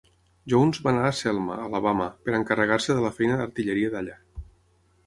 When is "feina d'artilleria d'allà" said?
3.21-4.19